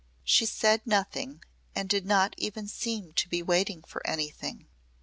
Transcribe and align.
She 0.23 0.47
said 0.47 0.87
nothing 0.87 1.43
and 1.75 1.87
did 1.87 2.07
not 2.07 2.33
even 2.39 2.67
seem 2.67 3.13
to 3.13 3.29
be 3.29 3.43
waiting 3.43 3.83
for 3.83 4.01
anything. 4.07 4.67